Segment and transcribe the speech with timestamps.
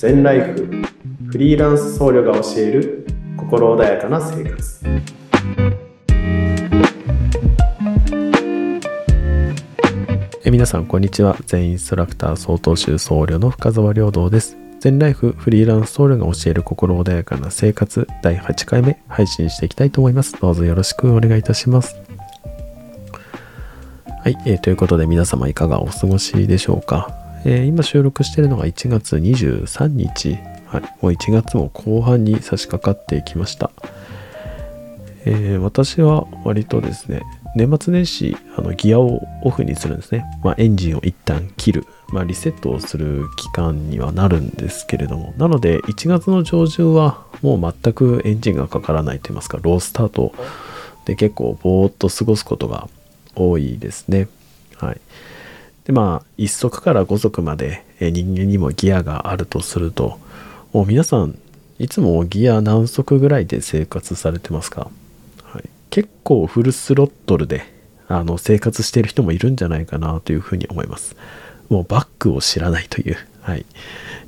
[0.00, 0.66] 全ライフ
[1.26, 4.80] フリーランス僧侶が教える心穏やかな生活。
[10.42, 11.36] え皆さんこんにちは。
[11.44, 14.56] 全インストラクター総統集僧侶の深澤良道です。
[14.78, 20.32] 全ライフフリーランス僧侶が教える心穏やかな生活第8回目配信していきたいと思います。
[20.40, 22.00] どうぞよろしくお願いいたします。
[24.22, 33.70] はい、えー、ということで皆様いかがお過ごしでしょうか、えー、今収録しているのが1月23日、はい、もう1月も後半に差し掛かってきました、
[35.24, 37.22] えー、私は割とですね
[37.56, 45.34] 年末年始あのギアをオフにするんですね、まあ、エンジンを一旦切る、まあ、リセットをする期間にはなるんですけれども。
[45.36, 50.32] なので1月の上旬はもう全くエンジンがかからないと言いますかロースタート
[51.06, 52.88] で結構ぼーっと過ごすことが
[53.34, 54.28] 多いですね。
[54.76, 55.00] はい。
[55.90, 60.20] で、まあ、1足から5足まで人間にもギアがあるとすると、
[60.72, 61.36] もう皆さん、
[61.80, 64.88] いつもギア何足ぐらいで生活されてますか、
[65.42, 67.64] はい、結構フルスロットルで
[68.06, 71.16] あの生活してる人もいるんじゃないかなというふうに思います。
[71.68, 73.66] もうバックを知らないという、はい。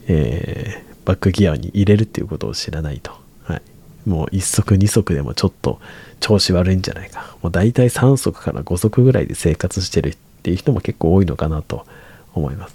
[0.09, 3.13] えー、バックギアに入れるっていうことを知らないと。
[3.45, 3.63] はい。
[4.09, 5.79] もう1足2足でもちょっと
[6.19, 7.37] 調子悪いんじゃないか。
[7.41, 11.87] もう大体3足から5足ぐらいで生活してるっていう人も結構多いのかなと
[12.35, 12.75] 思います。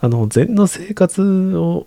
[0.00, 1.86] あの、禅の生活を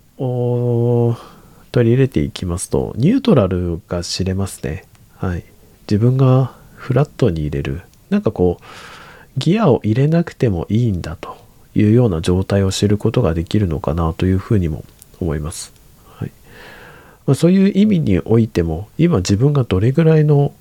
[1.74, 4.86] 取り入れていきますと、ニュートラルが知れますね。
[5.18, 5.44] はい。
[5.90, 7.82] 自分がフラットに入れる。
[8.10, 8.64] なんかこう、
[9.38, 11.36] ギアを入れなくてもいいんだと
[11.76, 14.86] いうような状態を知ることができるのかなというふうにも
[15.20, 15.74] 思います。
[17.26, 20.54] まあ、そういう意味においても今自分がどれぐらいの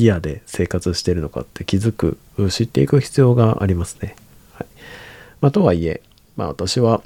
[0.00, 2.16] ギアで生活してるのかって気づく
[2.50, 4.16] 知っていく必要がありますね。
[4.54, 4.66] はい
[5.42, 6.00] まあ、とはいえ、
[6.36, 7.02] まあ、私は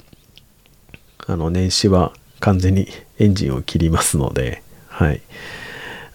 [1.27, 2.87] あの年始は完全に
[3.19, 5.21] エンジンを切りますので、はい、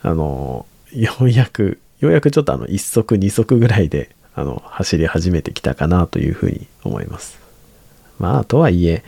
[0.01, 7.39] あのようやくようやくちょっとあの1足2足ぐらいであの走り始めてきたかなというふうに思います。
[8.19, 9.05] まあとはいえ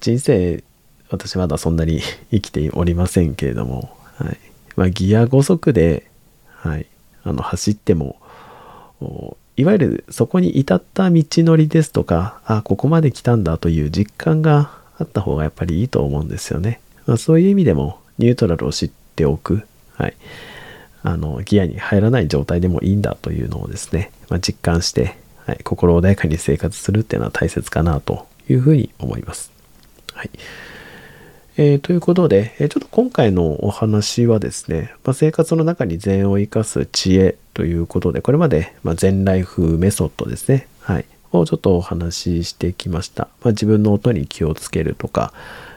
[0.00, 0.62] 人生
[1.10, 4.38] 私まだそんなに生きておりませんけれども、はい。
[4.76, 6.08] まあ、ギア5速で、
[6.60, 6.86] はい、
[7.24, 8.16] あの、走っても、
[9.56, 16.80] いわゆるそこに至った道のりですとか、あ、ここまで来たんだという実感があった方がやっぱりいいと思うんですよね。
[17.06, 19.62] まあ、そういう意味でも、ニュートラルを知っておく、
[19.94, 20.14] はい。
[21.02, 25.16] あの、ギアに入らない状態でもいいんだというのをですね、まあ、実感して、
[25.46, 29.52] はい、心穏やかに生活するっていうのは大切かなというふうに思います。
[30.12, 30.30] はい。
[31.60, 43.24] えー、ということで、えちょっと今回のお話はですね、まあ、生活の中に禅を生かす知恵ということで、これまで、ま禅ライフメソッドですね、はい、をちょっとお話ししてきました。
[43.42, 45.32] まあ、自分の音に気をつけるとか、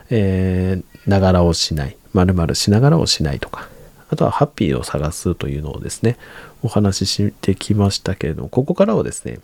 [0.08, 3.68] えー、ながらをしない、まるまるしながらをしないとか、
[4.08, 6.16] あとはハッピーを探すというのをですね、
[6.62, 9.40] お話ししてきましたけれども、ここからはですね、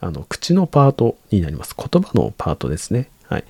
[0.00, 1.74] あの、口のパートになります。
[1.76, 3.08] 言葉のパートですね。
[3.24, 3.44] はい。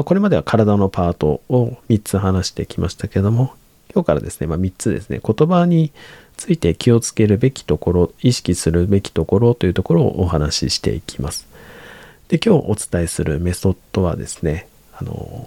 [0.00, 3.52] まあ、これまでは体のパートを3つ話してきましたけども、
[3.94, 5.92] 今日からですね、まあ、3つですね、言葉に
[6.38, 11.46] ついて気をつけるべきところ、意識するべきところというところをお話ししていきます。
[12.28, 15.46] で、今日お伝えするメソッドはですね、あの、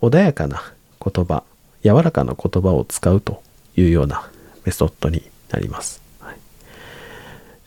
[0.00, 0.60] 穏やかな
[1.00, 1.44] 言葉、
[1.84, 3.44] 柔らかな言葉を使うと
[3.76, 4.28] いうような
[4.64, 5.22] メソッドに
[5.52, 6.02] なります。
[6.18, 6.36] はい、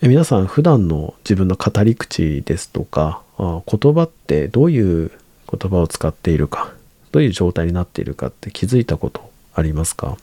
[0.09, 5.11] 皆さん普段の自分の語り口ですとか言葉ってどういう
[5.57, 6.73] 言葉を使っているか、
[7.11, 10.17] どういう状態になっているかって気づいたことありますか？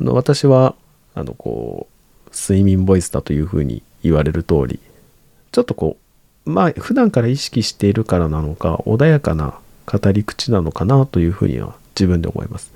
[0.00, 0.74] あの私は、
[1.14, 1.86] あの、こ
[2.26, 4.80] う、睡眠ボイスだというふうに言われる通り、
[5.52, 5.96] ちょっとこ
[6.46, 12.72] う、まあ、普段から意識しているからなのか、穏やかな語り口なのかなというふうには自分で思います。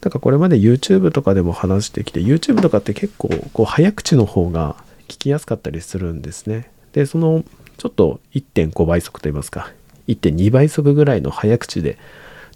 [0.00, 4.76] だからこれまで YouTube とかでも話してきて、YouTube とかって結構、こう、早口の方が
[5.08, 6.70] 聞きやすかったりするんですね。
[6.92, 7.44] で、その
[7.78, 9.72] ちょっと1.5倍速といいますか、
[10.08, 11.98] 1.2倍速ぐらいの早口で、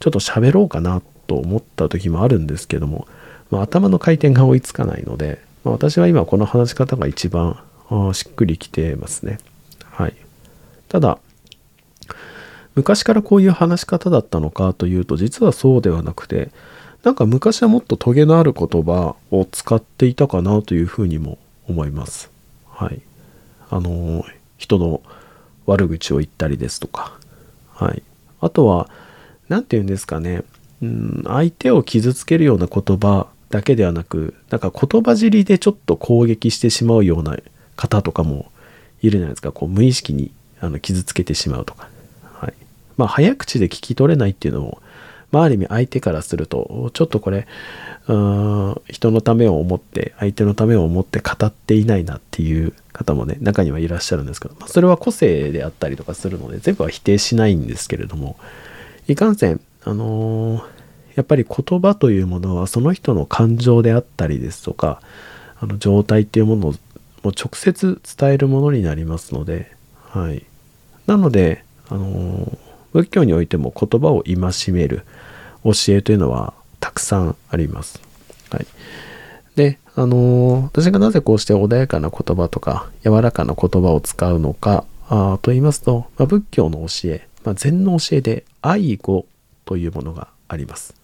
[0.01, 3.07] ちょっと喋ろうかなと思った時もあるんですけども、
[3.51, 7.63] まあ、頭の回転が追いつかないので、まあ、私は今この話し方が一番
[8.13, 9.39] しっくりきてますね。
[9.85, 10.15] はい。
[10.89, 11.19] ただ、
[12.75, 16.51] 昔からこういう話し方だったのかというと、実はそうではなくて、
[17.05, 22.31] なんか昔はもっとトゲのある言葉を使っていたかなというふうにも思います。
[22.71, 23.01] はい。
[23.71, 24.25] あのー、
[24.63, 25.03] 人の
[25.67, 27.19] 悪口を言ったりですとか、
[27.75, 28.03] はい。
[28.41, 28.89] あとは、
[29.49, 30.45] 何て言うんですかね、
[30.81, 37.37] うん、相手を傷つけるような言葉だけではなく、なんか言葉尻でちょっと攻撃してしまうような
[37.75, 38.53] 方とかも
[39.03, 39.51] いるじゃないですか。
[39.51, 41.89] こう無意識にあの傷つけてしまうとか。
[42.35, 42.55] はい。
[42.97, 44.81] まあ早口で聞き取れないっていうのも、
[45.33, 47.47] まあある意味相手からすると、ちょっとこれ、
[48.09, 58.37] うん人のためを思って、相手のためを思って語っていないなっていう方もね、中にはいらっしゃるんですけど、まあ、それは個性であったりとかするので、全部は否定しないんですけれども、
[59.09, 60.63] いかんせん、あのー、
[61.15, 65.01] やっぱり言葉というものはその人の感情であったりですとか、
[65.61, 66.75] あの状態っていうものを
[67.25, 69.71] 直接伝えるものになりますので、
[70.09, 70.45] はい。
[71.07, 72.59] なので、あのー、
[72.93, 75.05] 仏教においても言葉を戒める
[75.65, 78.01] 教えというのはたくさんあります。
[78.51, 78.67] はい。
[79.57, 89.27] で、あのー、私がなぜこうして穏やかな言葉とか柔らかな言葉を使うのかあと言いますと、まあ、仏教の教え、まあ、禅の教えで愛語
[89.65, 90.95] というものがあります。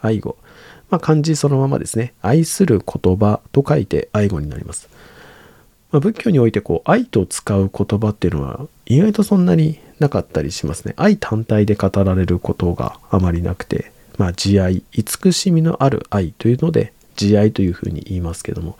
[0.00, 0.36] 愛語。
[0.90, 2.12] まあ、漢字そのままですね。
[2.20, 4.88] 愛する言葉と書いて愛語になります。
[5.94, 10.94] まあ、仏教においてこう愛と使う言葉っていうのは意外とそんなになかったりしますね。
[10.96, 18.76] 愛単体で語られることがあまりなくて、まあ、慈愛、慈しみのある愛というので慈愛というふうに言いますけども、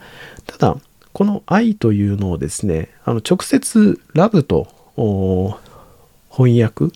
[0.46, 0.76] ただ、
[1.12, 4.66] この愛というのをですね、あの直接ラブと
[6.30, 6.86] 翻訳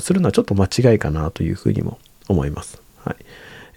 [0.00, 1.98] するのはちょっと間違いかなというふうにも
[2.28, 2.82] 思います。
[3.04, 3.16] はい、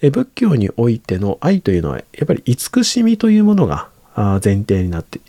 [0.01, 5.19] え仏教においての愛というのはやっぱり慈しみというものが前提になって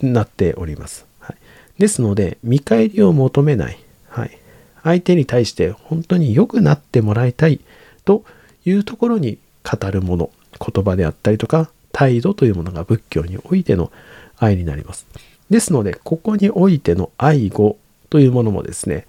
[0.00, 1.06] なっております。
[1.20, 1.36] はい、
[1.78, 3.78] ですので見返りを求めない、
[4.08, 4.38] はい、
[4.82, 7.60] 相手に対して本当に良くなってもらいたい
[8.04, 8.24] と
[8.64, 13.90] いうところに語るもの言葉であったりとか態度というものが仏教においての
[14.38, 15.06] 愛になります。
[15.50, 17.76] ですのでここにおいての愛語
[18.10, 19.06] というものもですね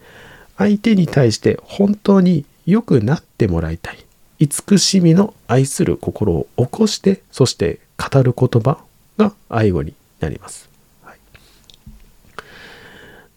[0.57, 4.05] 相手に対して本当に良くなってもらいたい
[4.39, 8.79] 慈しみの愛する心を起こしてそして語る言葉
[9.17, 10.69] が愛語になります。
[11.03, 11.17] はい、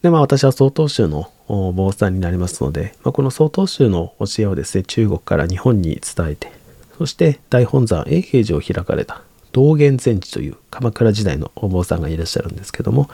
[0.03, 6.53] でまあ私は曹洞宗の坊さんになりますので、まあ、この曹洞宗の教えをですね中国から日本に伝えて
[6.99, 9.23] そして大本山永平寺を開かれた
[9.53, 13.09] 道元禅師という鎌倉時代のお坊さんがいらっしゃるんですけども、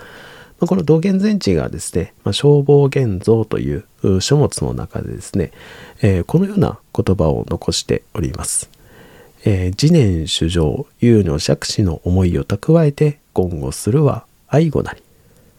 [0.59, 3.85] ま、この道元禅師がですね、まあ、消防現像という
[4.21, 5.53] 書物の中でですね、
[6.03, 8.74] えー、このような言葉を残しております。
[9.47, 15.03] えー、自念主情、有の釈子の思いを蓄えて言語するは愛語なり。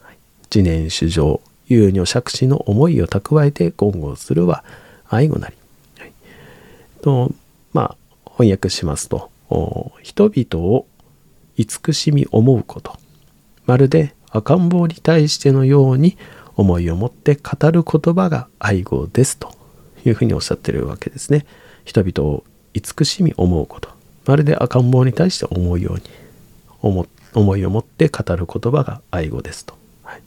[0.02, 0.18] はい、
[0.54, 4.64] 自念主情、有の釈子の思いを蓄えて言語するは
[5.08, 5.56] 愛語なり。
[6.00, 6.12] はい、
[7.02, 7.32] と
[7.74, 7.98] まあ
[8.32, 9.30] 翻訳しますと
[10.02, 10.88] 人々を
[11.58, 12.98] 慈しみ思うこと
[13.66, 16.18] まるで赤ん坊に対してのように
[16.56, 19.54] 思いを持って語る言葉が愛語ですと
[20.06, 21.46] いうふうにおっしゃってるわけですね
[21.86, 22.44] 人々を
[22.76, 23.90] 慈しみ思うこと。
[24.26, 26.02] まるで赤ん坊に対して思うように。
[26.82, 30.22] 思思いを持って語る言葉が愛語ですと、はい。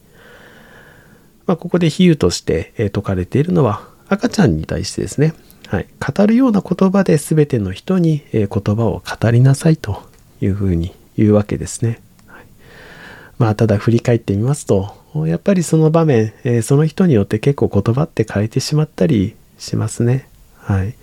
[1.47, 5.35] まあ、ここで比喩として説かれているのは赤ちゃんに対してですね。
[5.69, 5.87] はい、
[6.17, 10.03] 語るような言葉で全ての人に、え、言葉を語りなさいと
[10.41, 12.01] いうふうに言うわけですね。
[12.27, 12.45] はい、
[13.39, 14.97] まあただ振り返ってみますと
[15.27, 20.29] やっぱりその場面、え、その人によって結構言葉って変えてしまったりしますね。
[20.57, 20.95] はい。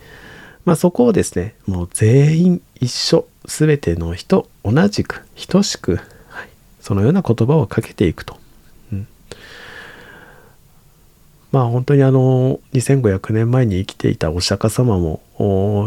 [0.65, 5.97] まあそこをですね、もう全員一緒、全ての人同じく等しく、
[6.29, 6.49] はい、
[6.81, 8.37] そのような言葉をかけていくと。
[11.51, 15.21] まあ本当にあの2500年前に生きていたお釈迦様も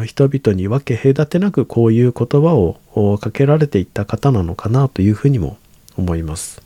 [0.06, 2.54] 人々に分け隔てなくこういう言葉
[2.94, 5.58] をかけられていった方なのかなというふうにも
[5.98, 6.62] 思います。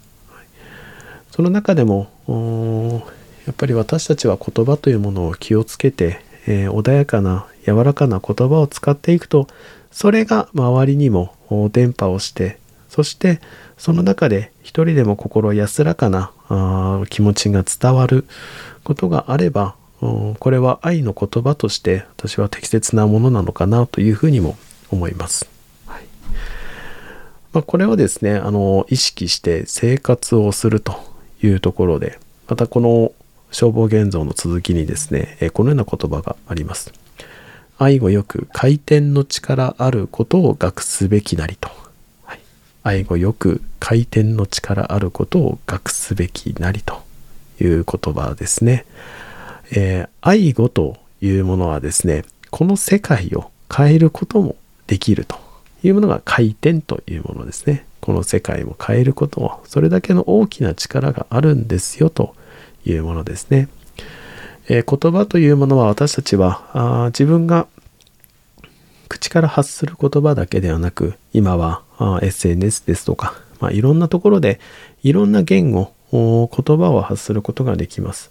[1.33, 2.11] その中でも
[3.45, 9.47] やっぱり私たちは言葉というものを気をつけて、えー、穏やかな柔らかな言葉を使っていくと
[9.91, 11.35] それが周りにも
[11.73, 12.59] 伝播をして
[12.89, 13.41] そして
[13.79, 16.31] その中で一人でも心安らかな
[17.09, 18.27] 気持ちが伝わる
[18.85, 24.57] ことがあれば、これは愛の言葉として私は適切なものなのかなというふうにも
[24.91, 25.49] 思います。
[25.87, 26.05] はい
[27.53, 30.95] まあ、これをですね、あの、意識して生活をすると
[31.43, 32.19] いうところで、
[32.49, 33.13] またこの
[33.53, 36.93] 消防現像の続きにですね、えこのような言葉があります。
[37.79, 41.71] 愛語よく回転の力あることを学すべきなりと。
[42.25, 42.41] はい、
[42.83, 47.03] 愛語よく回転の力あることを学すべきなりと。
[47.63, 48.85] いう言葉ですね。
[49.73, 54.57] えー、愛語というものはですね、この世界を変えることも
[54.87, 55.37] できると
[55.83, 57.87] いうものが回転というものですね。
[58.01, 62.35] この世界も変えることも、それだけの大きな力があるんですよと
[62.85, 63.69] いうものですね。
[64.69, 67.67] えー、言葉というものは私たちはあ自分が
[69.09, 74.61] 口から発する言葉だけではなく今はあ SNS ですとか、まあ、いろんなところで
[75.03, 76.49] いろんな言語言
[76.79, 78.31] 葉を発することができます。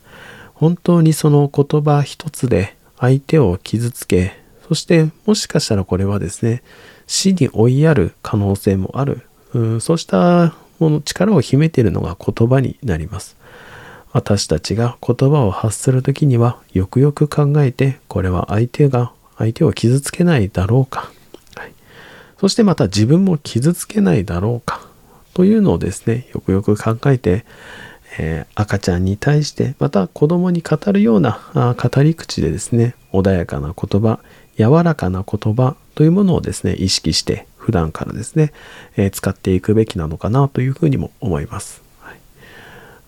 [0.54, 4.34] 本当にその言葉一つで相手を傷つけ、
[4.68, 6.62] そしてもしかしたらこれはですね、
[7.08, 9.24] 死に追いやる可能性もある。
[9.54, 13.36] うんそうしたもの力を秘めているのが言葉になります。
[14.14, 21.10] 私たちが言葉を発する時にはよくよく考えてこれは相手が相手を傷つけないだろうか、
[21.56, 21.74] はい、
[22.40, 24.92] そしてまた自分も傷つけないだろうか。
[25.34, 27.46] というのをですねよくよく考えて、
[28.20, 34.20] えー、赤ちゃんに対してまた子供に語るようなあ語り口でですね穏やかな言葉
[34.58, 38.52] 柔らかな言葉というものをですね意識して普段からですね、
[38.98, 41.82] えー、使っていくべきなのかなというふうにも思います。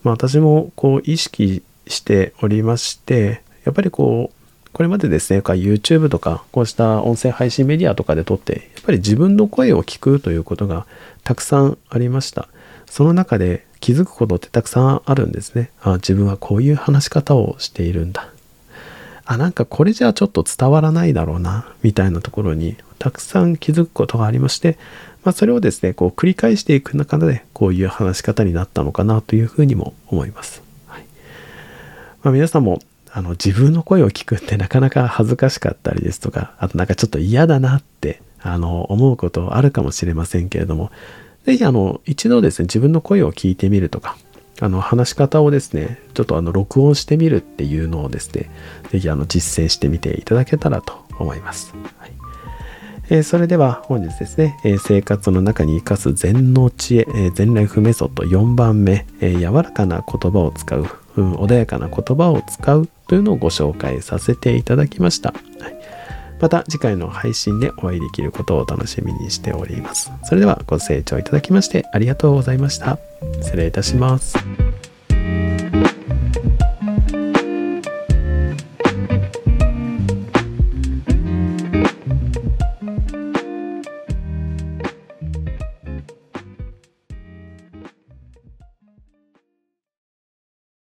[0.04, 4.44] まあ、私もこう意識しておりましてやっぱりこう
[4.74, 10.88] これまでですね、YouTube とか、こうした音声配信メディアとかで撮って、やっぱり自分の声を聞くということが
[11.24, 12.48] たくさんありました。
[12.88, 15.70] その中で気づくことってたくさんあるんですね。
[15.82, 18.33] あ自分はこういう話し方をしているんだ。
[19.26, 24.78] あ、なんかこれじゃあちょっと伝わらないだろうな、みたいなところにたくさん気づくことがありまして、
[25.24, 30.62] まあ、それをですね、こう繰り返していく中で、こういう話し方になったのかなというふうにも思います。
[30.88, 31.06] はい
[32.24, 40.92] まあ、皆さんもあの自分の声を聞くってなかなか恥ずかしかったりですとか、あとなんかちょっと嫌だなってあの思うことあるかもしれませんけれども、
[41.46, 44.18] ぜひあの一度ですね、自分の声を聞いてみるとか、
[44.64, 48.50] あの話し方をですね、ちょっとあの録音してみるっていうのをですね、
[48.92, 51.74] ぜひあの実践してみていただけたらと思います。
[52.00, 52.14] はい
[53.10, 65.34] えー、それでは本日ですね、えー、生活の中に生かす禅の知恵、えー、全ライフメソッド4番目、え柔らかな言葉を使う、うん、穏やかな言葉を使うというのをご紹介させていただきました。
[65.60, 65.83] はい
[66.44, 70.12] また次回の配信でお会いできることを楽しみにしております。
[70.26, 73.00] それではご清聴いただきましてありがとうございました。
[73.42, 74.36] 失礼いたします。